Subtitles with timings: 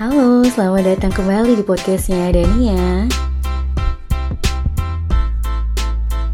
[0.00, 3.04] Halo, selamat datang kembali di podcastnya Dania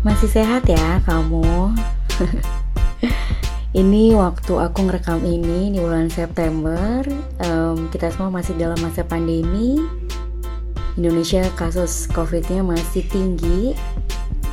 [0.07, 1.75] Masih sehat ya kamu?
[3.83, 7.03] ini waktu aku ngerekam ini di bulan September
[7.43, 9.83] um, Kita semua masih dalam masa pandemi
[10.95, 13.75] Indonesia kasus covidnya masih tinggi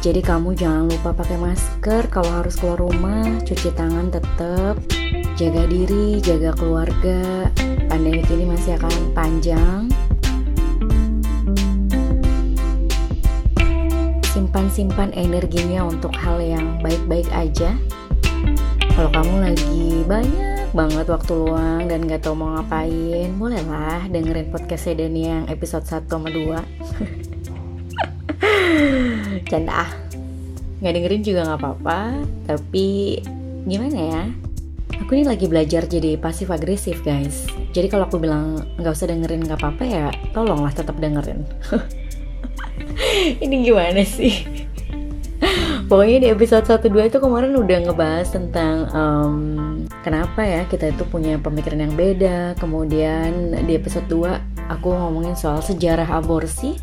[0.01, 4.75] jadi kamu jangan lupa pakai masker kalau harus keluar rumah, cuci tangan tetap,
[5.39, 7.47] jaga diri, jaga keluarga.
[7.93, 9.85] Pandemi ini masih akan panjang.
[14.33, 17.77] Simpan-simpan energinya untuk hal yang baik-baik aja.
[18.97, 24.89] Kalau kamu lagi banyak banget waktu luang dan gak tau mau ngapain, bolehlah dengerin podcast
[24.89, 26.49] Sedan yang episode 1 sama 2.
[29.53, 29.91] canda ah
[30.81, 33.21] nggak dengerin juga nggak apa-apa tapi
[33.69, 34.23] gimana ya
[35.01, 37.49] aku ini lagi belajar jadi pasif agresif guys.
[37.73, 41.47] Jadi kalau aku bilang nggak usah dengerin nggak apa-apa ya tolonglah tetap dengerin.
[43.43, 44.45] Ini gimana sih?
[45.83, 49.37] Pokoknya di episode 1-2 itu kemarin udah ngebahas tentang um,
[50.01, 52.57] kenapa ya kita itu punya pemikiran yang beda.
[52.57, 56.79] Kemudian di episode 2 aku ngomongin soal sejarah aborsi.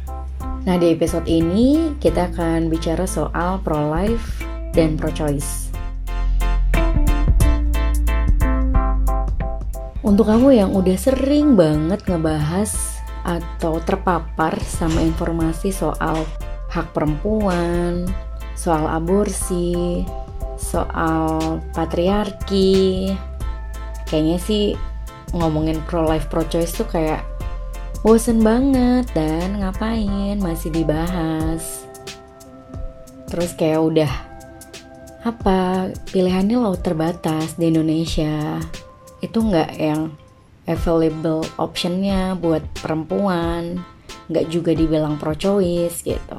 [0.68, 4.44] Nah, di episode ini kita akan bicara soal pro-life
[4.76, 5.69] dan pro-choice.
[10.00, 12.72] Untuk kamu yang udah sering banget ngebahas
[13.20, 16.24] atau terpapar sama informasi soal
[16.72, 18.08] hak perempuan,
[18.56, 20.00] soal aborsi,
[20.56, 23.12] soal patriarki,
[24.08, 24.64] kayaknya sih
[25.36, 27.20] ngomongin pro-life pro-choice tuh kayak
[28.00, 31.84] bosen banget dan ngapain masih dibahas.
[33.28, 34.12] Terus kayak udah
[35.28, 38.56] apa pilihannya lo terbatas di Indonesia
[39.20, 40.12] itu nggak yang
[40.68, 43.80] available optionnya buat perempuan
[44.32, 46.38] nggak juga dibilang pro choice gitu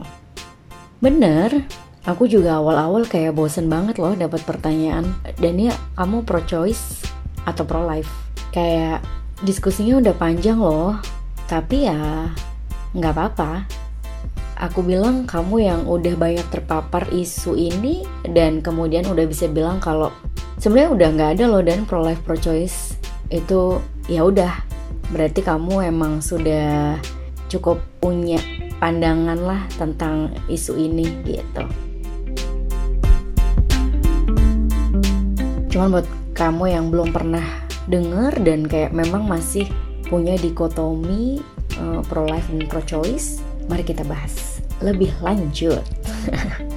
[1.02, 1.66] bener
[2.06, 7.06] aku juga awal-awal kayak bosen banget loh dapat pertanyaan dan ya kamu pro choice
[7.46, 8.10] atau pro life
[8.54, 9.02] kayak
[9.42, 10.98] diskusinya udah panjang loh
[11.52, 12.32] tapi ya
[12.92, 13.52] nggak apa-apa.
[14.62, 20.14] Aku bilang kamu yang udah banyak terpapar isu ini dan kemudian udah bisa bilang kalau
[20.62, 22.94] sebenarnya udah nggak ada loh dan pro life pro choice
[23.34, 24.62] itu ya udah
[25.10, 27.02] berarti kamu emang sudah
[27.50, 28.38] cukup punya
[28.78, 31.66] pandangan lah tentang isu ini gitu.
[35.74, 36.08] Cuman buat
[36.38, 37.44] kamu yang belum pernah
[37.90, 39.66] denger dan kayak memang masih
[40.08, 41.42] punya dikotomi
[41.82, 45.82] uh, pro life dan pro choice, mari kita bahas lebih lanjut.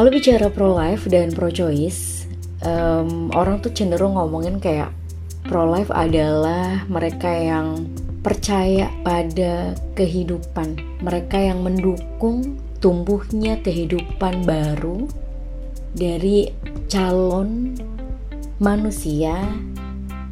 [0.00, 2.24] Kalau bicara pro life dan pro choice,
[2.64, 4.96] um, orang tuh cenderung ngomongin kayak
[5.44, 7.84] pro life adalah mereka yang
[8.24, 15.04] percaya pada kehidupan, mereka yang mendukung tumbuhnya kehidupan baru
[15.92, 16.48] dari
[16.88, 17.76] calon
[18.56, 19.36] manusia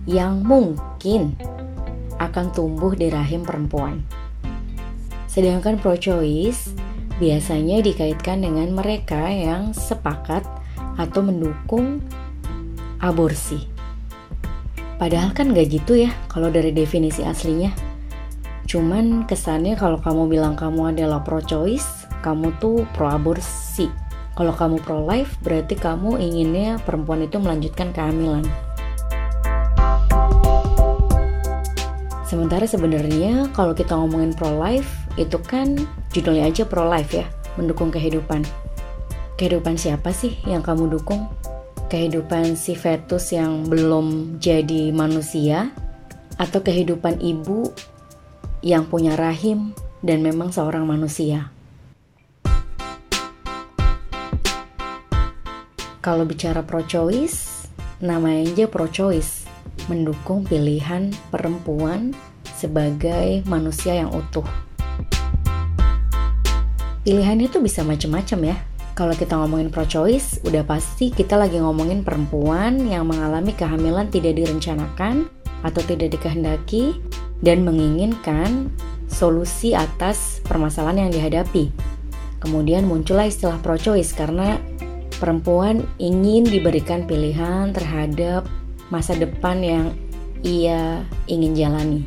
[0.09, 1.37] yang mungkin
[2.17, 4.01] akan tumbuh di rahim perempuan.
[5.29, 6.88] Sedangkan pro-choice
[7.19, 10.47] biasanya dikaitkan dengan mereka yang sepakat
[10.99, 12.03] atau mendukung
[12.99, 13.67] aborsi.
[14.99, 17.71] Padahal kan gak gitu ya kalau dari definisi aslinya.
[18.67, 23.89] Cuman kesannya kalau kamu bilang kamu adalah pro-choice, kamu tuh pro-aborsi.
[24.35, 28.47] Kalau kamu pro-life, berarti kamu inginnya perempuan itu melanjutkan kehamilan.
[32.29, 35.81] Sementara sebenarnya kalau kita ngomongin pro life itu kan
[36.13, 37.25] judulnya aja pro life ya,
[37.57, 38.45] mendukung kehidupan.
[39.41, 41.25] Kehidupan siapa sih yang kamu dukung?
[41.89, 45.73] Kehidupan si fetus yang belum jadi manusia
[46.37, 47.73] atau kehidupan ibu
[48.61, 49.73] yang punya rahim
[50.05, 51.49] dan memang seorang manusia?
[56.05, 57.65] Kalau bicara pro choice,
[58.05, 59.48] namanya aja pro choice
[59.87, 62.11] mendukung pilihan perempuan
[62.59, 64.45] sebagai manusia yang utuh.
[67.07, 68.57] Pilihannya tuh bisa macam-macam ya.
[68.99, 75.31] Kalau kita ngomongin pro-choice, udah pasti kita lagi ngomongin perempuan yang mengalami kehamilan tidak direncanakan
[75.63, 76.99] atau tidak dikehendaki
[77.39, 78.75] dan menginginkan
[79.07, 81.71] solusi atas permasalahan yang dihadapi.
[82.43, 84.59] Kemudian muncullah istilah pro-choice karena
[85.19, 88.47] perempuan ingin diberikan pilihan terhadap
[88.89, 89.87] masa depan yang
[90.43, 92.03] ia ingin jalani.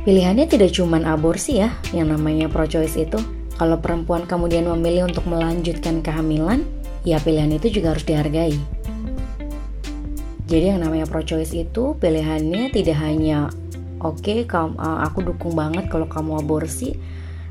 [0.00, 3.20] Pilihannya tidak cuma aborsi ya, yang namanya pro-choice itu.
[3.60, 6.64] Kalau perempuan kemudian memilih untuk melanjutkan kehamilan,
[7.04, 8.56] ya pilihan itu juga harus dihargai.
[10.48, 13.52] Jadi yang namanya pro-choice itu pilihannya tidak hanya
[14.00, 16.96] oke okay, uh, aku dukung banget kalau kamu aborsi,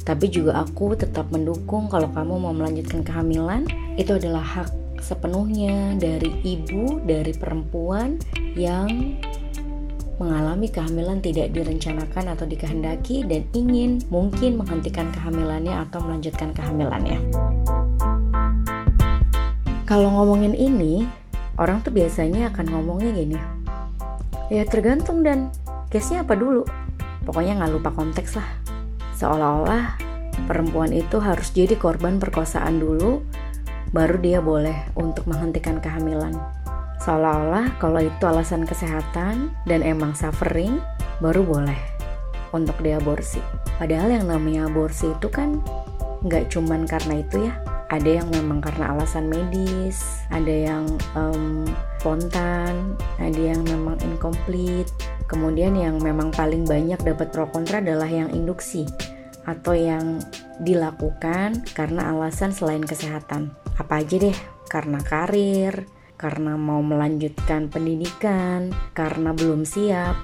[0.01, 3.69] tapi juga aku tetap mendukung kalau kamu mau melanjutkan kehamilan.
[3.95, 8.19] Itu adalah hak sepenuhnya dari ibu, dari perempuan
[8.55, 9.17] yang
[10.19, 17.17] mengalami kehamilan tidak direncanakan atau dikehendaki dan ingin mungkin menghentikan kehamilannya atau melanjutkan kehamilannya.
[19.87, 21.07] Kalau ngomongin ini,
[21.57, 23.39] orang tuh biasanya akan ngomongnya gini.
[24.53, 25.49] Ya tergantung dan
[25.89, 26.67] case-nya apa dulu.
[27.25, 28.49] Pokoknya nggak lupa konteks lah.
[29.17, 29.97] Seolah-olah
[30.45, 33.25] perempuan itu harus jadi korban perkosaan dulu,
[33.89, 36.37] baru dia boleh untuk menghentikan kehamilan.
[37.01, 40.77] Seolah-olah kalau itu alasan kesehatan dan emang suffering,
[41.23, 41.79] baru boleh
[42.51, 43.41] untuk diaborsi.
[43.79, 45.63] Padahal yang namanya aborsi itu kan
[46.27, 47.55] nggak cuman karena itu ya.
[47.89, 50.85] Ada yang memang karena alasan medis, ada yang
[51.17, 51.65] um,
[51.97, 54.93] spontan, ada yang memang incomplete.
[55.25, 58.85] Kemudian yang memang paling banyak dapat pro kontra adalah yang induksi
[59.49, 60.21] atau yang
[60.61, 63.49] dilakukan karena alasan selain kesehatan.
[63.79, 64.35] Apa aja deh,
[64.67, 65.87] karena karir,
[66.19, 70.19] karena mau melanjutkan pendidikan, karena belum siap.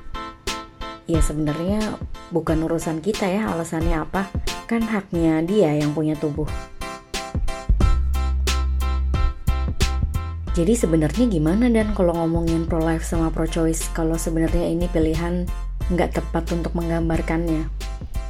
[1.07, 1.95] Ya sebenarnya
[2.35, 4.27] bukan urusan kita ya alasannya apa,
[4.67, 6.51] kan haknya dia yang punya tubuh.
[10.51, 15.47] Jadi sebenarnya gimana dan kalau ngomongin pro life sama pro choice kalau sebenarnya ini pilihan
[15.95, 17.71] nggak tepat untuk menggambarkannya.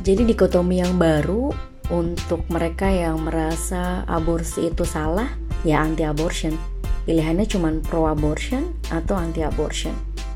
[0.06, 1.50] Jadi dikotomi yang baru
[1.94, 5.30] untuk mereka yang merasa aborsi itu salah
[5.62, 6.56] ya anti abortion
[7.06, 9.94] pilihannya cuma pro abortion atau anti abortion.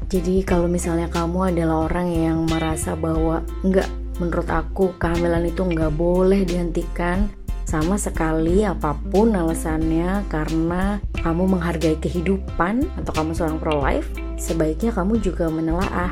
[0.10, 5.94] Jadi kalau misalnya kamu adalah orang yang merasa bahwa enggak menurut aku kehamilan itu enggak
[5.94, 7.30] boleh dihentikan
[7.70, 14.10] sama sekali apa pun alasannya karena kamu menghargai kehidupan atau kamu seorang pro life,
[14.42, 16.10] sebaiknya kamu juga menelaah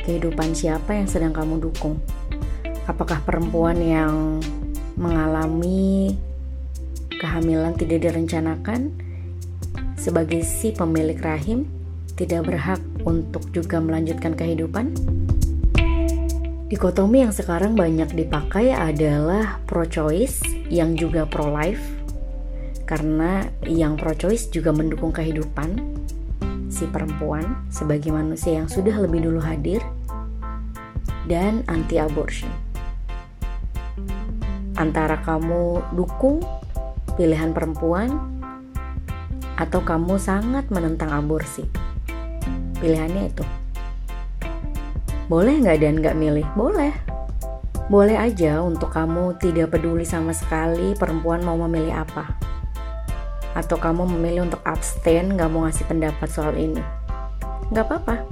[0.00, 2.00] kehidupan siapa yang sedang kamu dukung.
[2.88, 4.40] Apakah perempuan yang
[4.96, 6.16] mengalami
[7.16, 8.92] kehamilan tidak direncanakan
[9.96, 11.68] sebagai si pemilik rahim
[12.16, 14.96] tidak berhak untuk juga melanjutkan kehidupan?
[16.66, 21.80] Dikotomi yang sekarang banyak dipakai adalah pro-choice yang juga pro-life
[22.90, 25.78] karena yang pro-choice juga mendukung kehidupan
[26.66, 29.78] si perempuan sebagai manusia yang sudah lebih dulu hadir
[31.30, 32.65] dan anti-abortion.
[34.76, 36.44] Antara kamu dukung
[37.16, 38.12] pilihan perempuan
[39.56, 41.64] atau kamu sangat menentang aborsi?
[42.76, 43.44] Pilihannya itu.
[45.32, 46.44] Boleh nggak dan nggak milih?
[46.52, 46.92] Boleh.
[47.88, 52.36] Boleh aja untuk kamu tidak peduli sama sekali perempuan mau memilih apa.
[53.56, 56.84] Atau kamu memilih untuk abstain nggak mau ngasih pendapat soal ini.
[57.72, 58.28] Nggak apa-apa.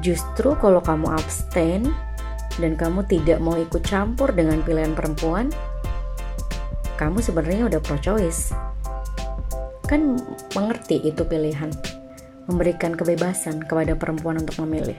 [0.00, 1.92] Justru kalau kamu abstain
[2.60, 5.48] dan kamu tidak mau ikut campur dengan pilihan perempuan,
[7.00, 8.52] kamu sebenarnya udah pro choice
[9.92, 10.16] kan
[10.56, 11.68] mengerti itu pilihan,
[12.48, 14.96] memberikan kebebasan kepada perempuan untuk memilih.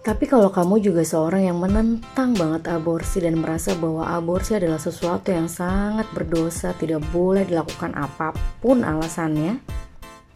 [0.00, 5.28] Tapi kalau kamu juga seorang yang menentang banget aborsi dan merasa bahwa aborsi adalah sesuatu
[5.34, 8.32] yang sangat berdosa, tidak boleh dilakukan apa
[8.64, 9.60] pun alasannya,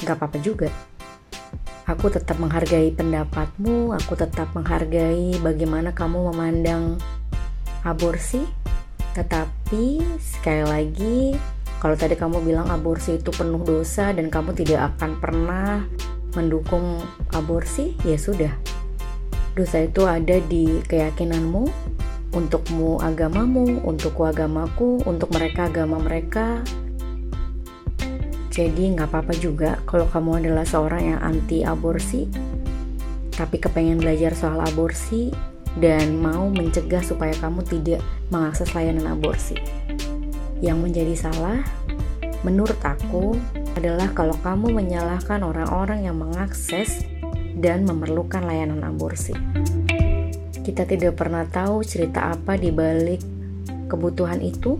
[0.05, 0.69] gak apa-apa juga.
[1.91, 7.03] Aku tetap menghargai pendapatmu, aku tetap menghargai bagaimana kamu memandang
[7.83, 8.47] aborsi,
[9.19, 11.19] tetapi sekali lagi
[11.83, 15.83] kalau tadi kamu bilang aborsi itu penuh dosa dan kamu tidak akan pernah
[16.39, 17.03] mendukung
[17.35, 18.55] aborsi, ya sudah.
[19.59, 21.67] Dosa itu ada di keyakinanmu,
[22.39, 26.63] untukmu agamamu, untukku agamaku, untuk mereka agama mereka.
[28.51, 32.27] Jadi nggak apa-apa juga kalau kamu adalah seorang yang anti aborsi,
[33.31, 35.31] tapi kepengen belajar soal aborsi
[35.79, 38.03] dan mau mencegah supaya kamu tidak
[38.35, 39.55] mengakses layanan aborsi.
[40.59, 41.63] Yang menjadi salah,
[42.43, 43.39] menurut aku,
[43.79, 47.07] adalah kalau kamu menyalahkan orang-orang yang mengakses
[47.55, 49.33] dan memerlukan layanan aborsi.
[50.61, 53.23] Kita tidak pernah tahu cerita apa di balik
[53.87, 54.79] kebutuhan itu.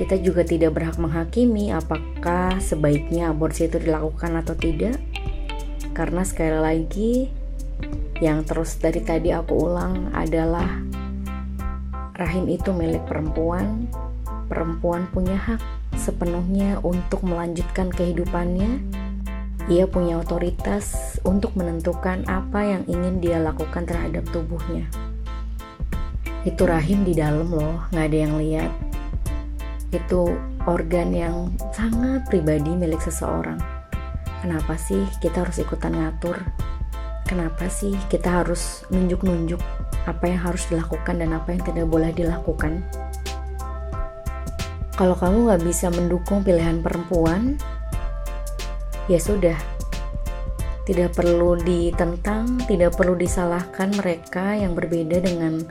[0.00, 4.96] Kita juga tidak berhak menghakimi apakah sebaiknya aborsi itu dilakukan atau tidak.
[5.92, 7.12] Karena sekali lagi,
[8.24, 10.80] yang terus dari tadi aku ulang adalah
[12.16, 13.88] rahim itu milik perempuan
[14.50, 15.62] perempuan punya hak
[15.94, 18.82] sepenuhnya untuk melanjutkan kehidupannya.
[19.70, 24.90] Ia punya otoritas untuk menentukan apa yang ingin dia lakukan terhadap tubuhnya.
[26.42, 28.89] Itu rahim di dalam loh, nggak ada yang lihat.
[29.90, 30.38] Itu
[30.70, 33.58] organ yang sangat pribadi milik seseorang.
[34.40, 36.38] Kenapa sih kita harus ikutan ngatur?
[37.28, 39.60] Kenapa sih kita harus nunjuk-nunjuk
[40.08, 42.82] apa yang harus dilakukan dan apa yang tidak boleh dilakukan?
[44.96, 47.56] Kalau kamu nggak bisa mendukung pilihan perempuan,
[49.08, 49.56] ya sudah,
[50.84, 55.64] tidak perlu ditentang, tidak perlu disalahkan mereka yang berbeda dengan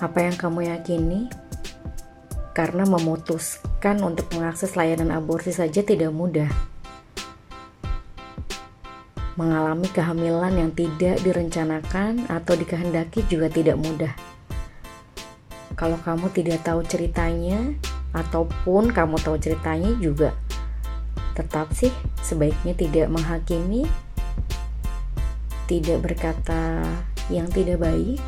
[0.00, 1.28] apa yang kamu yakini,
[2.52, 6.48] karena memutuskan untuk mengakses layanan aborsi saja tidak mudah.
[9.40, 14.12] Mengalami kehamilan yang tidak direncanakan atau dikehendaki juga tidak mudah.
[15.72, 17.72] Kalau kamu tidak tahu ceritanya,
[18.12, 20.36] ataupun kamu tahu ceritanya juga
[21.32, 21.88] tetap sih
[22.20, 23.88] sebaiknya tidak menghakimi
[25.64, 26.84] tidak berkata
[27.32, 28.20] yang tidak baik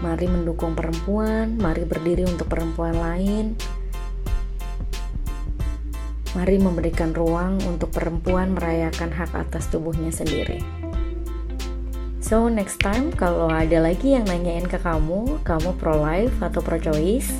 [0.00, 3.58] mari mendukung perempuan mari berdiri untuk perempuan lain
[6.36, 10.60] mari memberikan ruang untuk perempuan merayakan hak atas tubuhnya sendiri
[12.18, 16.76] So next time kalau ada lagi yang nanyain ke kamu, kamu pro life atau pro
[16.76, 17.32] choice,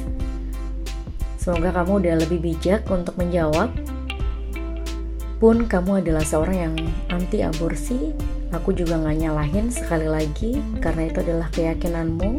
[1.49, 3.73] Semoga kamu udah lebih bijak untuk menjawab.
[5.41, 6.75] Pun kamu adalah seorang yang
[7.09, 8.13] anti aborsi,
[8.49, 12.31] aku juga gak nyalahin sekali lagi karena itu adalah keyakinanmu.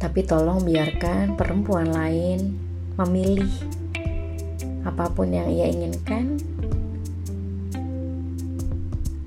[0.00, 2.56] Tapi tolong biarkan perempuan lain
[2.96, 3.48] memilih
[4.84, 6.40] apa pun yang ia inginkan.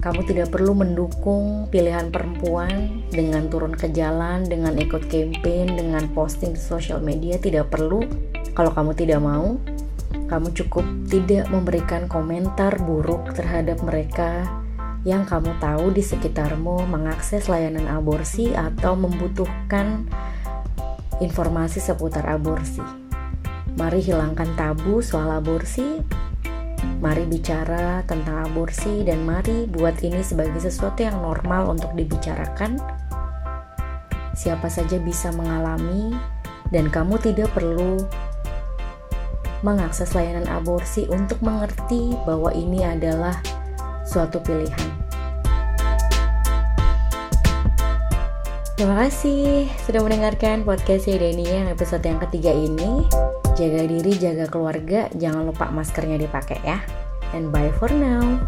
[0.03, 6.58] Kamu tidak perlu mendukung pilihan perempuan dengan turun ke jalan, dengan ikut campaign, dengan posting
[6.58, 8.03] di sosial media, tidak perlu
[8.51, 9.56] kalau kamu tidak mau,
[10.27, 14.44] kamu cukup tidak memberikan komentar buruk terhadap mereka
[15.03, 20.07] yang kamu tahu di sekitarmu mengakses layanan aborsi atau membutuhkan
[21.19, 22.79] informasi seputar aborsi.
[23.75, 26.00] Mari hilangkan tabu soal aborsi.
[27.03, 32.79] Mari bicara tentang aborsi dan mari buat ini sebagai sesuatu yang normal untuk dibicarakan.
[34.39, 36.15] Siapa saja bisa mengalami
[36.72, 38.00] dan kamu tidak perlu
[39.67, 43.36] mengakses layanan aborsi untuk mengerti bahwa ini adalah
[44.13, 44.93] suatu pilihan.
[48.77, 53.05] Terima kasih sudah mendengarkan podcast Deni yang episode yang ketiga ini.
[53.53, 56.82] Jaga diri, jaga keluarga, jangan lupa maskernya dipakai ya.
[57.34, 58.41] And bye for now.